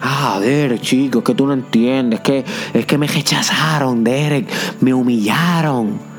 Ah, 0.00 0.38
Derek, 0.40 0.80
chicos, 0.80 1.22
que 1.22 1.34
tú 1.34 1.46
no 1.46 1.52
entiendes. 1.52 2.20
Que, 2.20 2.44
es 2.72 2.86
que 2.86 2.98
me 2.98 3.06
rechazaron, 3.06 4.02
Derek. 4.02 4.48
Me 4.80 4.92
humillaron. 4.92 6.13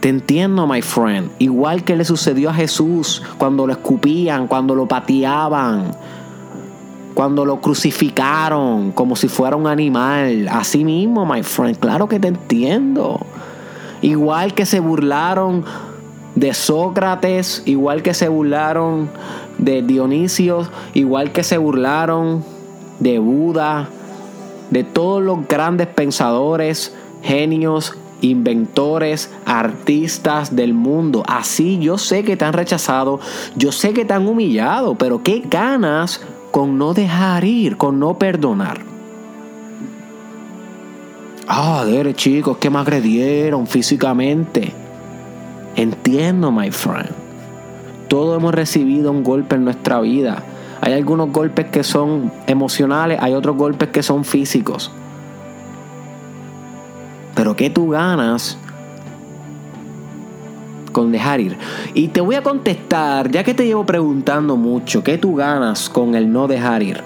Te 0.00 0.08
entiendo, 0.08 0.66
my 0.66 0.80
friend. 0.80 1.30
Igual 1.38 1.84
que 1.84 1.94
le 1.94 2.06
sucedió 2.06 2.48
a 2.48 2.54
Jesús 2.54 3.22
cuando 3.36 3.66
lo 3.66 3.74
escupían, 3.74 4.46
cuando 4.46 4.74
lo 4.74 4.86
pateaban, 4.86 5.94
cuando 7.14 7.44
lo 7.44 7.60
crucificaron 7.60 8.92
como 8.92 9.14
si 9.14 9.28
fuera 9.28 9.56
un 9.56 9.66
animal. 9.66 10.48
Así 10.48 10.84
mismo, 10.84 11.26
my 11.26 11.42
friend. 11.42 11.78
Claro 11.78 12.08
que 12.08 12.18
te 12.18 12.28
entiendo. 12.28 13.20
Igual 14.00 14.54
que 14.54 14.64
se 14.64 14.80
burlaron 14.80 15.66
de 16.34 16.54
Sócrates, 16.54 17.62
igual 17.66 18.02
que 18.02 18.14
se 18.14 18.28
burlaron 18.28 19.10
de 19.58 19.82
Dionisio, 19.82 20.66
igual 20.94 21.32
que 21.32 21.42
se 21.42 21.58
burlaron 21.58 22.42
de 23.00 23.18
Buda, 23.18 23.90
de 24.70 24.82
todos 24.82 25.22
los 25.22 25.46
grandes 25.46 25.88
pensadores, 25.88 26.94
genios 27.22 27.94
inventores, 28.20 29.30
artistas 29.44 30.54
del 30.54 30.74
mundo. 30.74 31.22
Así 31.26 31.78
yo 31.78 31.98
sé 31.98 32.24
que 32.24 32.36
te 32.36 32.44
han 32.44 32.52
rechazado, 32.52 33.20
yo 33.56 33.72
sé 33.72 33.92
que 33.92 34.04
te 34.04 34.14
han 34.14 34.26
humillado, 34.26 34.94
pero 34.94 35.22
¿qué 35.22 35.42
ganas 35.48 36.20
con 36.50 36.78
no 36.78 36.94
dejar 36.94 37.44
ir, 37.44 37.76
con 37.76 37.98
no 37.98 38.18
perdonar? 38.18 38.80
Ah, 41.48 41.84
oh, 41.84 42.12
chicos, 42.12 42.58
que 42.58 42.70
me 42.70 42.78
agredieron 42.78 43.66
físicamente. 43.66 44.72
Entiendo, 45.74 46.52
my 46.52 46.70
friend. 46.70 47.10
Todos 48.06 48.38
hemos 48.38 48.54
recibido 48.54 49.10
un 49.10 49.24
golpe 49.24 49.56
en 49.56 49.64
nuestra 49.64 50.00
vida. 50.00 50.44
Hay 50.80 50.92
algunos 50.92 51.32
golpes 51.32 51.66
que 51.66 51.84
son 51.84 52.32
emocionales, 52.46 53.18
hay 53.20 53.34
otros 53.34 53.56
golpes 53.56 53.88
que 53.88 54.02
son 54.02 54.24
físicos. 54.24 54.92
Pero 57.34 57.56
¿qué 57.56 57.70
tú 57.70 57.90
ganas 57.90 58.58
con 60.92 61.12
dejar 61.12 61.40
ir? 61.40 61.56
Y 61.94 62.08
te 62.08 62.20
voy 62.20 62.34
a 62.34 62.42
contestar, 62.42 63.30
ya 63.30 63.44
que 63.44 63.54
te 63.54 63.66
llevo 63.66 63.86
preguntando 63.86 64.56
mucho, 64.56 65.02
¿qué 65.02 65.18
tú 65.18 65.34
ganas 65.34 65.88
con 65.88 66.14
el 66.14 66.32
no 66.32 66.48
dejar 66.48 66.82
ir? 66.82 67.02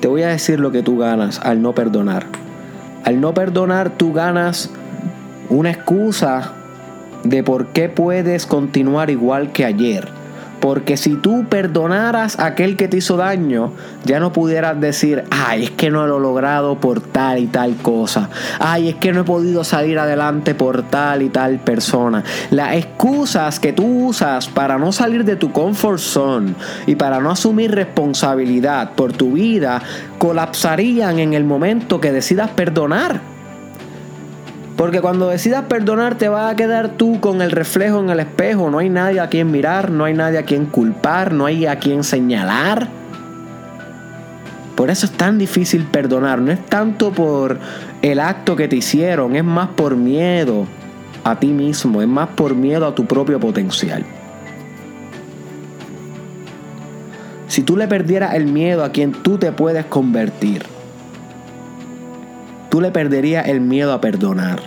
Te 0.00 0.08
voy 0.08 0.22
a 0.22 0.28
decir 0.28 0.60
lo 0.60 0.72
que 0.72 0.82
tú 0.82 0.98
ganas 0.98 1.40
al 1.40 1.62
no 1.62 1.74
perdonar. 1.74 2.26
Al 3.04 3.20
no 3.20 3.34
perdonar 3.34 3.90
tú 3.90 4.12
ganas 4.12 4.70
una 5.48 5.70
excusa 5.70 6.52
de 7.24 7.42
por 7.42 7.68
qué 7.68 7.88
puedes 7.88 8.46
continuar 8.46 9.10
igual 9.10 9.52
que 9.52 9.64
ayer. 9.64 10.15
Porque 10.66 10.96
si 10.96 11.14
tú 11.14 11.44
perdonaras 11.48 12.40
a 12.40 12.46
aquel 12.46 12.76
que 12.76 12.88
te 12.88 12.96
hizo 12.96 13.16
daño, 13.16 13.70
ya 14.04 14.18
no 14.18 14.32
pudieras 14.32 14.80
decir, 14.80 15.22
ay, 15.30 15.62
es 15.62 15.70
que 15.70 15.90
no 15.90 16.08
lo 16.08 16.16
he 16.16 16.20
logrado 16.20 16.80
por 16.80 17.00
tal 17.00 17.38
y 17.38 17.46
tal 17.46 17.76
cosa. 17.76 18.30
Ay, 18.58 18.88
es 18.88 18.96
que 18.96 19.12
no 19.12 19.20
he 19.20 19.24
podido 19.24 19.62
salir 19.62 19.96
adelante 19.96 20.56
por 20.56 20.82
tal 20.82 21.22
y 21.22 21.28
tal 21.28 21.60
persona. 21.60 22.24
Las 22.50 22.74
excusas 22.74 23.60
que 23.60 23.72
tú 23.72 24.08
usas 24.08 24.48
para 24.48 24.76
no 24.76 24.90
salir 24.90 25.24
de 25.24 25.36
tu 25.36 25.52
comfort 25.52 26.00
zone 26.00 26.54
y 26.88 26.96
para 26.96 27.20
no 27.20 27.30
asumir 27.30 27.70
responsabilidad 27.70 28.90
por 28.96 29.12
tu 29.12 29.34
vida 29.34 29.80
colapsarían 30.18 31.20
en 31.20 31.34
el 31.34 31.44
momento 31.44 32.00
que 32.00 32.10
decidas 32.10 32.50
perdonar. 32.50 33.35
Porque 34.76 35.00
cuando 35.00 35.30
decidas 35.30 35.64
perdonar 35.64 36.16
te 36.16 36.28
vas 36.28 36.52
a 36.52 36.56
quedar 36.56 36.90
tú 36.90 37.18
con 37.18 37.40
el 37.40 37.50
reflejo 37.50 38.00
en 38.00 38.10
el 38.10 38.20
espejo. 38.20 38.70
No 38.70 38.78
hay 38.78 38.90
nadie 38.90 39.20
a 39.20 39.28
quien 39.28 39.50
mirar, 39.50 39.90
no 39.90 40.04
hay 40.04 40.12
nadie 40.12 40.38
a 40.38 40.44
quien 40.44 40.66
culpar, 40.66 41.32
no 41.32 41.46
hay 41.46 41.64
a 41.64 41.78
quien 41.78 42.04
señalar. 42.04 42.88
Por 44.74 44.90
eso 44.90 45.06
es 45.06 45.12
tan 45.12 45.38
difícil 45.38 45.84
perdonar. 45.84 46.40
No 46.40 46.52
es 46.52 46.64
tanto 46.66 47.10
por 47.10 47.58
el 48.02 48.20
acto 48.20 48.54
que 48.54 48.68
te 48.68 48.76
hicieron, 48.76 49.34
es 49.34 49.44
más 49.44 49.68
por 49.70 49.96
miedo 49.96 50.66
a 51.24 51.40
ti 51.40 51.48
mismo, 51.48 52.02
es 52.02 52.08
más 52.08 52.28
por 52.28 52.54
miedo 52.54 52.86
a 52.86 52.94
tu 52.94 53.06
propio 53.06 53.40
potencial. 53.40 54.04
Si 57.48 57.62
tú 57.62 57.78
le 57.78 57.88
perdieras 57.88 58.34
el 58.34 58.44
miedo 58.44 58.84
a 58.84 58.90
quien 58.90 59.12
tú 59.12 59.38
te 59.38 59.52
puedes 59.52 59.86
convertir, 59.86 60.75
tú 62.76 62.82
le 62.82 62.90
perderías 62.90 63.48
el 63.48 63.62
miedo 63.62 63.94
a 63.94 64.02
perdonar. 64.02 64.60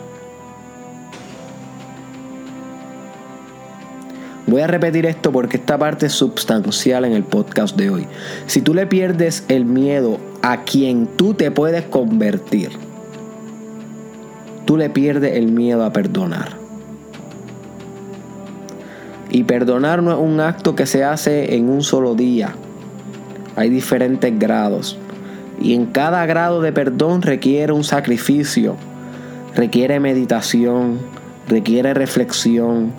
Voy 4.47 4.61
a 4.63 4.65
repetir 4.65 5.05
esto 5.05 5.31
porque 5.31 5.57
esta 5.57 5.77
parte 5.77 6.07
es 6.07 6.13
sustancial 6.13 7.05
en 7.05 7.11
el 7.11 7.23
podcast 7.23 7.77
de 7.77 7.91
hoy. 7.91 8.07
Si 8.47 8.63
tú 8.63 8.73
le 8.73 8.87
pierdes 8.87 9.43
el 9.47 9.65
miedo 9.65 10.17
a 10.41 10.63
quien 10.63 11.05
tú 11.05 11.35
te 11.35 11.51
puedes 11.51 11.83
convertir, 11.83 12.71
tú 14.65 14.75
le 14.75 14.89
pierdes 14.89 15.37
el 15.37 15.51
miedo 15.51 15.85
a 15.85 15.93
perdonar. 15.93 16.53
Y 19.29 19.43
perdonar 19.43 20.01
no 20.01 20.13
es 20.13 20.17
un 20.17 20.39
acto 20.39 20.73
que 20.73 20.87
se 20.87 21.03
hace 21.03 21.55
en 21.55 21.69
un 21.69 21.83
solo 21.83 22.15
día. 22.15 22.55
Hay 23.55 23.69
diferentes 23.69 24.39
grados. 24.39 24.97
Y 25.61 25.73
en 25.73 25.87
cada 25.87 26.25
grado 26.25 26.61
de 26.61 26.71
perdón 26.71 27.21
requiere 27.21 27.73
un 27.73 27.83
sacrificio, 27.83 28.75
requiere 29.55 29.99
meditación, 29.99 30.99
requiere 31.47 31.93
reflexión, 31.93 32.93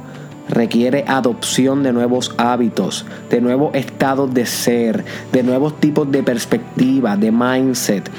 requiere 0.49 1.05
adopción 1.07 1.83
de 1.83 1.93
nuevos 1.93 2.35
hábitos, 2.37 3.07
de 3.31 3.41
nuevos 3.41 3.75
estados 3.75 4.35
de 4.35 4.45
ser, 4.47 5.05
de 5.33 5.43
nuevos 5.43 5.81
tipos 5.81 6.11
de 6.11 6.23
perspectiva, 6.23 7.17
de 7.17 7.33
mindset, 7.33 8.11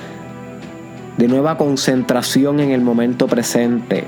de 1.17 1.27
nueva 1.27 1.57
concentración 1.57 2.59
en 2.59 2.71
el 2.71 2.81
momento 2.81 3.27
presente. 3.27 4.05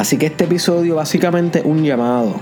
Así 0.00 0.16
que 0.16 0.24
este 0.24 0.44
episodio 0.44 0.94
básicamente 0.94 1.60
un 1.62 1.84
llamado 1.84 2.32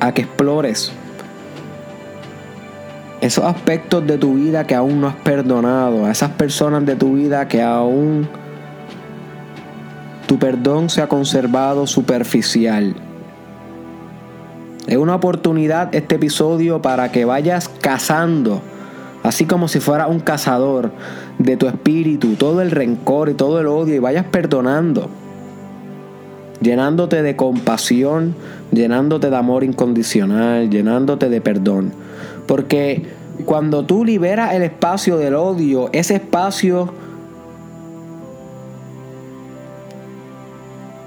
a 0.00 0.14
que 0.14 0.22
explores 0.22 0.90
esos 3.20 3.44
aspectos 3.44 4.06
de 4.06 4.16
tu 4.16 4.36
vida 4.36 4.66
que 4.66 4.74
aún 4.74 5.02
no 5.02 5.08
has 5.08 5.16
perdonado, 5.16 6.06
a 6.06 6.10
esas 6.10 6.30
personas 6.30 6.86
de 6.86 6.96
tu 6.96 7.12
vida 7.12 7.46
que 7.46 7.60
aún 7.60 8.26
tu 10.26 10.38
perdón 10.38 10.88
se 10.88 11.02
ha 11.02 11.08
conservado 11.08 11.86
superficial. 11.86 12.96
Es 14.86 14.96
una 14.96 15.16
oportunidad 15.16 15.94
este 15.94 16.14
episodio 16.14 16.80
para 16.80 17.12
que 17.12 17.26
vayas 17.26 17.68
cazando 17.68 18.62
así 19.22 19.44
como 19.44 19.68
si 19.68 19.80
fuera 19.80 20.06
un 20.06 20.20
cazador 20.20 20.90
de 21.42 21.56
tu 21.56 21.66
espíritu, 21.66 22.34
todo 22.34 22.60
el 22.60 22.70
rencor 22.70 23.28
y 23.28 23.34
todo 23.34 23.60
el 23.60 23.66
odio 23.66 23.94
y 23.94 23.98
vayas 23.98 24.26
perdonando, 24.26 25.08
llenándote 26.60 27.22
de 27.22 27.36
compasión, 27.36 28.34
llenándote 28.70 29.30
de 29.30 29.36
amor 29.36 29.64
incondicional, 29.64 30.70
llenándote 30.70 31.28
de 31.28 31.40
perdón. 31.40 31.92
Porque 32.46 33.06
cuando 33.44 33.84
tú 33.84 34.04
liberas 34.04 34.54
el 34.54 34.62
espacio 34.62 35.16
del 35.16 35.34
odio, 35.34 35.90
ese 35.92 36.16
espacio 36.16 36.92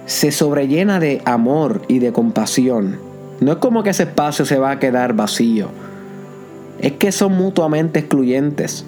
se 0.06 0.32
sobrellena 0.32 1.00
de 1.00 1.22
amor 1.26 1.82
y 1.88 2.00
de 2.00 2.12
compasión. 2.12 2.98
No 3.40 3.54
es 3.54 3.58
como 3.58 3.84
que 3.84 3.90
ese 3.90 4.04
espacio 4.04 4.46
se 4.46 4.58
va 4.58 4.72
a 4.72 4.80
quedar 4.80 5.14
vacío 5.14 5.70
es 6.80 6.94
que 6.94 7.12
son 7.12 7.34
mutuamente 7.34 8.00
excluyentes. 8.00 8.86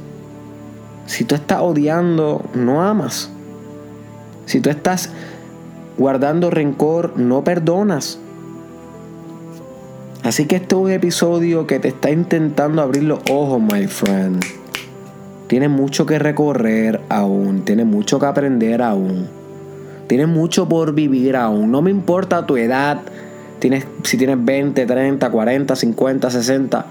Si 1.07 1.23
tú 1.23 1.33
estás 1.33 1.61
odiando, 1.61 2.45
no 2.53 2.83
amas. 2.83 3.31
Si 4.45 4.61
tú 4.61 4.69
estás 4.69 5.09
guardando 5.97 6.51
rencor, 6.51 7.17
no 7.17 7.43
perdonas. 7.43 8.19
Así 10.23 10.45
que 10.45 10.57
este 10.57 10.75
es 10.75 10.81
un 10.81 10.91
episodio 10.91 11.65
que 11.65 11.79
te 11.79 11.87
está 11.87 12.11
intentando 12.11 12.83
abrir 12.83 13.03
los 13.03 13.19
ojos, 13.31 13.59
my 13.59 13.87
friend. 13.87 14.43
Tienes 15.47 15.71
mucho 15.71 16.05
que 16.05 16.19
recorrer 16.19 17.01
aún, 17.09 17.63
tienes 17.63 17.87
mucho 17.87 18.19
que 18.19 18.25
aprender 18.27 18.83
aún. 18.83 19.27
Tienes 20.07 20.27
mucho 20.27 20.69
por 20.69 20.93
vivir 20.93 21.35
aún. 21.35 21.71
No 21.71 21.81
me 21.81 21.89
importa 21.89 22.45
tu 22.45 22.57
edad, 22.57 22.99
tienes, 23.59 23.87
si 24.03 24.17
tienes 24.17 24.43
20, 24.43 24.85
30, 24.85 25.29
40, 25.29 25.75
50, 25.75 26.29
60 26.29 26.85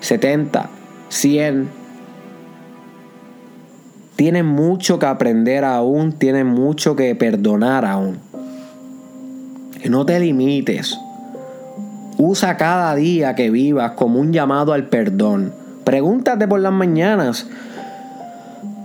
70, 0.00 0.70
100. 1.08 1.77
Tienen 4.18 4.46
mucho 4.46 4.98
que 4.98 5.06
aprender 5.06 5.64
aún, 5.64 6.10
tienen 6.10 6.48
mucho 6.48 6.96
que 6.96 7.14
perdonar 7.14 7.84
aún. 7.84 8.18
no 9.88 10.04
te 10.04 10.18
limites. 10.18 10.98
Usa 12.16 12.56
cada 12.56 12.96
día 12.96 13.36
que 13.36 13.48
vivas 13.48 13.92
como 13.92 14.18
un 14.18 14.32
llamado 14.32 14.72
al 14.72 14.88
perdón. 14.88 15.52
Pregúntate 15.84 16.48
por 16.48 16.58
las 16.58 16.72
mañanas, 16.72 17.46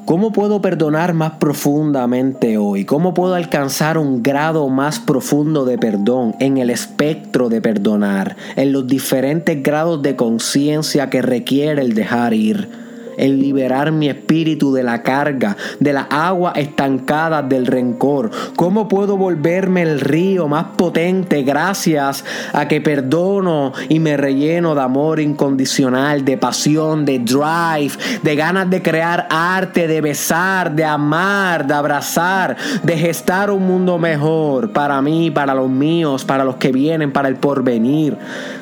¿Cómo 0.06 0.34
puedo 0.34 0.62
perdonar 0.62 1.14
más 1.14 1.32
profundamente 1.40 2.58
hoy? 2.58 2.86
¿Cómo 2.86 3.16
puedo 3.16 3.34
alcanzar 3.34 3.98
un 3.98 4.22
grado 4.22 4.68
más 4.68 5.00
profundo 5.00 5.66
de 5.66 5.80
perdón 5.80 6.36
en 6.40 6.58
el 6.58 6.70
espectro 6.70 7.48
de 7.50 7.62
perdonar, 7.62 8.36
en 8.58 8.74
los 8.74 8.86
diferentes 8.86 9.64
grados 9.64 10.04
de 10.04 10.18
conciencia 10.18 11.10
que 11.10 11.22
requiere 11.22 11.82
el 11.82 11.96
dejar 11.96 12.34
ir? 12.34 12.83
El 13.18 13.40
liberar 13.40 13.92
mi 13.92 14.10
espíritu 14.10 14.74
de 14.74 14.84
la 14.84 15.04
carga, 15.04 15.58
de 15.80 15.94
la 15.94 16.02
agua 16.02 16.54
estancada 16.56 17.42
del 17.42 17.66
rencor. 17.66 18.32
¿Cómo 18.56 18.88
puedo 18.88 19.18
volverme 19.18 19.82
el 19.82 20.00
río 20.00 20.48
más 20.48 20.66
potente 20.78 21.44
gracias 21.44 22.24
a 22.54 22.68
que 22.68 22.82
perdono 22.82 23.74
y 23.90 24.00
me 24.00 24.18
relleno 24.18 24.76
de 24.76 24.82
amor 24.82 25.20
incondicional, 25.20 26.26
de 26.26 26.38
pasión, 26.38 27.06
de 27.06 27.20
drive, 27.20 27.94
de 28.22 28.36
ganas 28.36 28.70
de 28.70 28.82
crear 28.82 29.28
arte, 29.30 29.88
de 29.88 30.02
besar, 30.02 30.74
de 30.76 30.86
amar, 30.86 31.68
de 31.68 31.74
abrazar, 31.74 32.58
de 32.84 32.98
gestar 32.98 33.52
un 33.52 33.66
mundo 33.66 33.98
mejor 33.98 34.72
para 34.72 35.02
mí, 35.02 35.32
para 35.32 35.54
los 35.54 35.70
míos, 35.70 36.26
para 36.26 36.44
los 36.44 36.56
que 36.58 36.72
vienen, 36.72 37.12
para 37.12 37.28
el 37.28 37.36
porvenir? 37.36 38.18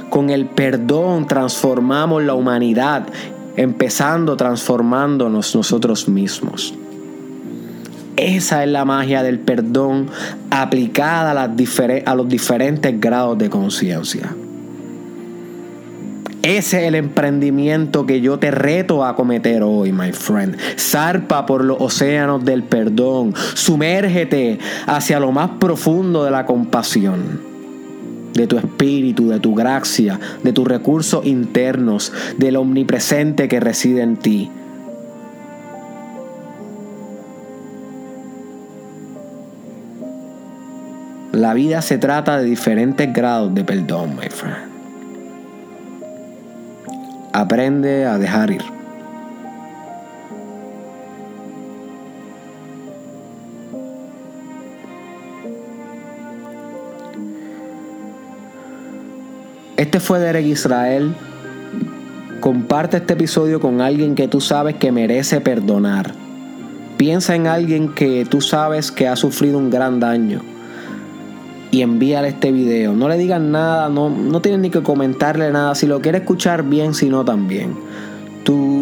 Con 0.10 0.30
el 0.30 0.46
perdón 0.46 1.26
transformamos 1.26 2.24
la 2.24 2.34
humanidad 2.34 3.04
empezando 3.58 4.38
transformándonos 4.38 5.56
nosotros 5.56 6.08
mismos. 6.08 6.74
Esa 8.18 8.64
es 8.64 8.70
la 8.70 8.86
magia 8.86 9.24
del 9.24 9.40
perdón 9.40 10.10
aplicada 10.50 11.32
a, 11.32 12.16
los 12.16 12.28
diferentes 12.28 13.00
grados 13.00 13.38
de 13.38 13.50
conciencia. 13.50 14.36
Ese 16.44 16.82
es 16.82 16.88
el 16.88 16.96
emprendimiento 16.96 18.06
que 18.06 18.20
yo 18.20 18.40
te 18.40 18.52
reto 18.52 19.06
a 19.06 19.16
cometer 19.16 19.64
hoy, 19.64 19.92
my 19.92 20.12
friend. 20.12 20.58
Zarpa 20.78 21.46
por 21.46 21.64
los 21.64 21.78
océanos 21.80 22.44
del 22.44 22.64
perdón. 22.64 23.34
Sumérgete 23.54 24.60
hacia 24.88 25.20
lo 25.20 25.32
más 25.32 25.52
profundo 25.60 26.24
de 26.24 26.32
la 26.32 26.46
compasión. 26.46 27.51
De 28.34 28.48
tu 28.48 28.58
espíritu, 28.58 29.30
de 29.30 29.40
tu 29.40 29.54
gracia, 29.54 30.20
de 30.44 30.54
tus 30.54 30.68
recursos 30.68 31.26
internos, 31.26 32.12
del 32.38 32.56
omnipresente 32.56 33.48
que 33.48 33.60
reside 33.60 34.02
en 34.02 34.18
ti. 34.18 34.50
La 41.32 41.54
vida 41.54 41.82
se 41.82 41.98
trata 41.98 42.38
de 42.38 42.44
diferentes 42.44 43.12
grados 43.14 43.56
de 43.56 43.64
perdón, 43.64 44.16
my 44.16 44.30
friend. 44.30 44.72
Aprende 47.34 48.06
a 48.06 48.18
dejar 48.18 48.52
ir. 48.52 48.81
Este 59.92 60.00
fue 60.00 60.20
Derek 60.20 60.46
Israel. 60.46 61.14
Comparte 62.40 62.96
este 62.96 63.12
episodio 63.12 63.60
con 63.60 63.82
alguien 63.82 64.16
que 64.16 64.30
tú 64.30 64.40
sabes 64.40 64.76
que 64.76 64.90
merece 64.90 65.42
perdonar. 65.42 66.14
Piensa 66.96 67.36
en 67.36 67.46
alguien 67.46 67.90
que 67.90 68.24
tú 68.24 68.40
sabes 68.40 68.90
que 68.90 69.10
ha 69.10 69.18
sufrido 69.18 69.58
un 69.58 69.70
gran 69.70 70.00
daño 70.00 70.44
y 71.72 71.82
envíale 71.82 72.30
este 72.30 72.54
video. 72.54 72.94
No 72.94 73.10
le 73.10 73.18
digan 73.18 73.52
nada, 73.52 73.90
no, 73.90 74.10
no 74.10 74.40
tienes 74.40 74.62
ni 74.62 74.70
que 74.70 74.82
comentarle 74.82 75.52
nada. 75.52 75.76
Si 75.76 75.88
lo 75.88 76.00
quiere 76.00 76.20
escuchar 76.20 76.64
bien, 76.64 76.94
si 76.94 77.10
no 77.10 77.26
también. 77.26 77.76
Tu 78.46 78.81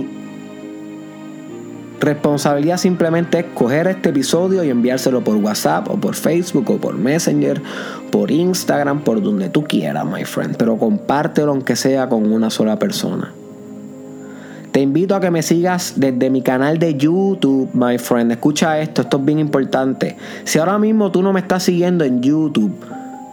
responsabilidad 1.99 2.77
simplemente 2.77 3.39
es 3.39 3.45
coger 3.53 3.88
este 3.88 4.09
episodio 4.09 4.63
y 4.63 4.69
enviárselo 4.69 5.23
por 5.23 5.35
WhatsApp 5.35 5.89
o 5.89 5.97
por 5.97 6.15
Facebook 6.15 6.69
o 6.71 6.77
por 6.77 6.95
Messenger, 6.95 7.62
por 8.12 8.31
Instagram, 8.31 9.01
por 9.01 9.21
donde 9.21 9.49
tú 9.49 9.63
quieras, 9.63 10.05
my 10.05 10.25
friend. 10.25 10.57
Pero 10.57 10.77
compártelo 10.77 11.51
aunque 11.51 11.75
sea 11.75 12.09
con 12.09 12.31
una 12.31 12.49
sola 12.49 12.77
persona. 12.77 13.33
Te 14.71 14.81
invito 14.81 15.15
a 15.15 15.19
que 15.19 15.31
me 15.31 15.41
sigas 15.41 15.93
desde 15.95 16.29
mi 16.29 16.43
canal 16.43 16.77
de 16.77 16.95
YouTube, 16.95 17.69
my 17.73 17.97
friend. 17.97 18.31
Escucha 18.31 18.79
esto, 18.79 19.01
esto 19.01 19.17
es 19.17 19.25
bien 19.25 19.39
importante. 19.39 20.15
Si 20.43 20.59
ahora 20.59 20.77
mismo 20.77 21.12
tú 21.12 21.23
no 21.23 21.33
me 21.33 21.39
estás 21.39 21.63
siguiendo 21.63 22.05
en 22.05 22.21
YouTube, 22.21 22.75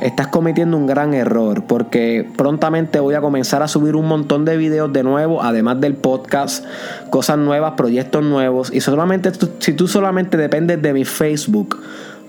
estás 0.01 0.29
cometiendo 0.29 0.77
un 0.77 0.87
gran 0.87 1.15
error 1.15 1.65
porque 1.65 2.29
prontamente 2.37 3.01
voy 3.01 3.15
a 3.15 3.21
comenzar 3.21 3.63
a 3.63 3.69
subir 3.69 3.97
un 3.97 4.07
montón 4.07 4.45
de 4.45 4.57
videos 4.57 4.93
de 4.93 5.03
nuevo, 5.03 5.43
además 5.43 5.81
del 5.81 5.95
podcast, 5.95 6.65
cosas 7.11 7.39
nuevas, 7.39 7.73
proyectos 7.77 8.25
nuevos. 8.25 8.73
Y 8.73 8.81
solamente 8.81 9.33
si 9.59 9.73
tú 9.73 9.89
solamente 9.89 10.37
dependes 10.37 10.83
de 10.83 10.93
mi 10.93 11.05
Facebook 11.05 11.81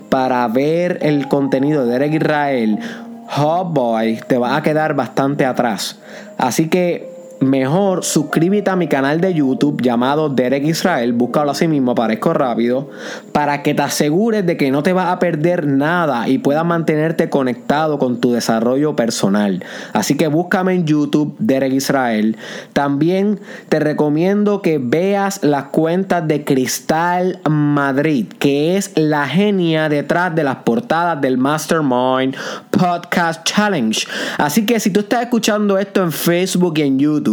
para 0.08 0.46
ver 0.48 0.98
el 1.02 1.28
contenido 1.28 1.84
de 1.84 1.92
Derek 1.92 2.14
Israel, 2.14 2.78
oh 3.36 3.64
boy, 3.64 4.20
te 4.26 4.38
va 4.38 4.56
a 4.56 4.62
quedar 4.62 4.94
bastante 4.94 5.44
atrás. 5.44 5.98
Así 6.38 6.68
que 6.68 7.17
mejor 7.40 8.04
suscríbete 8.04 8.70
a 8.70 8.76
mi 8.76 8.88
canal 8.88 9.20
de 9.20 9.34
YouTube 9.34 9.80
llamado 9.80 10.28
Derek 10.28 10.64
Israel, 10.64 11.12
búscalo 11.12 11.52
así 11.52 11.68
mismo, 11.68 11.92
aparezco 11.92 12.32
rápido, 12.32 12.90
para 13.32 13.62
que 13.62 13.74
te 13.74 13.82
asegures 13.82 14.44
de 14.44 14.56
que 14.56 14.70
no 14.70 14.82
te 14.82 14.92
vas 14.92 15.12
a 15.12 15.18
perder 15.18 15.66
nada 15.66 16.28
y 16.28 16.38
puedas 16.38 16.64
mantenerte 16.64 17.30
conectado 17.30 17.98
con 17.98 18.20
tu 18.20 18.32
desarrollo 18.32 18.96
personal. 18.96 19.64
Así 19.92 20.16
que 20.16 20.28
búscame 20.28 20.74
en 20.74 20.86
YouTube 20.86 21.36
Derek 21.38 21.72
Israel. 21.72 22.36
También 22.72 23.40
te 23.68 23.78
recomiendo 23.78 24.62
que 24.62 24.78
veas 24.78 25.42
las 25.42 25.64
cuentas 25.64 26.26
de 26.26 26.44
Cristal 26.44 27.40
Madrid, 27.48 28.26
que 28.38 28.76
es 28.76 28.92
la 28.96 29.26
genia 29.28 29.88
detrás 29.88 30.34
de 30.34 30.44
las 30.44 30.56
portadas 30.56 31.20
del 31.20 31.38
Mastermind 31.38 32.36
Podcast 32.70 33.44
Challenge. 33.44 34.06
Así 34.38 34.66
que 34.66 34.80
si 34.80 34.90
tú 34.90 35.00
estás 35.00 35.22
escuchando 35.22 35.78
esto 35.78 36.02
en 36.02 36.12
Facebook 36.12 36.74
y 36.78 36.82
en 36.82 36.98
YouTube, 36.98 37.27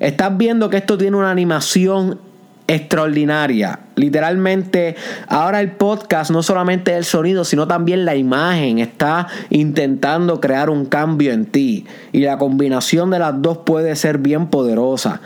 estás 0.00 0.36
viendo 0.36 0.70
que 0.70 0.78
esto 0.78 0.98
tiene 0.98 1.16
una 1.16 1.30
animación 1.30 2.18
extraordinaria. 2.66 3.80
Literalmente, 3.96 4.96
ahora 5.28 5.60
el 5.60 5.72
podcast 5.72 6.30
no 6.30 6.42
solamente 6.42 6.96
el 6.96 7.04
sonido, 7.04 7.44
sino 7.44 7.66
también 7.66 8.04
la 8.04 8.16
imagen 8.16 8.78
está 8.78 9.28
intentando 9.50 10.40
crear 10.40 10.70
un 10.70 10.86
cambio 10.86 11.32
en 11.32 11.46
ti. 11.46 11.86
Y 12.12 12.20
la 12.20 12.38
combinación 12.38 13.10
de 13.10 13.18
las 13.18 13.40
dos 13.40 13.58
puede 13.58 13.94
ser 13.96 14.18
bien 14.18 14.48
poderosa. 14.48 15.20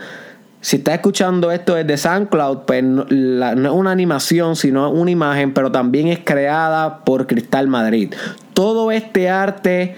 Si 0.61 0.77
estás 0.77 0.95
escuchando 0.95 1.51
esto 1.51 1.75
desde 1.75 1.95
SoundCloud, 1.95 2.59
pues 2.67 2.83
no, 2.83 3.05
no 3.05 3.69
es 3.69 3.73
una 3.73 3.91
animación, 3.91 4.57
sino 4.57 4.91
una 4.91 5.09
imagen, 5.09 5.53
pero 5.53 5.71
también 5.71 6.09
es 6.09 6.19
creada 6.19 7.05
por 7.05 7.27
Cristal 7.27 7.69
Madrid. 7.69 8.13
Todo 8.53 8.91
este 8.91 9.29
arte 9.29 9.95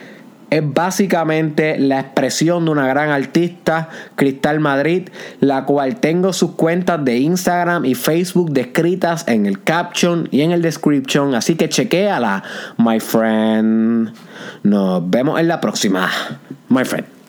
es 0.51 0.61
básicamente 0.73 1.79
la 1.79 2.01
expresión 2.01 2.65
de 2.65 2.71
una 2.71 2.85
gran 2.85 3.09
artista, 3.09 3.89
Cristal 4.15 4.59
Madrid, 4.59 5.09
la 5.39 5.63
cual 5.63 5.95
tengo 5.95 6.33
sus 6.33 6.51
cuentas 6.51 7.03
de 7.03 7.17
Instagram 7.17 7.85
y 7.85 7.95
Facebook 7.95 8.51
descritas 8.51 9.27
en 9.27 9.45
el 9.45 9.63
caption 9.63 10.27
y 10.29 10.41
en 10.41 10.51
el 10.51 10.61
description, 10.61 11.33
así 11.35 11.55
que 11.55 11.69
chequéala, 11.69 12.43
my 12.77 12.99
friend. 12.99 14.13
Nos 14.63 15.09
vemos 15.09 15.39
en 15.39 15.47
la 15.47 15.61
próxima, 15.61 16.11
my 16.67 16.83
friend. 16.83 17.20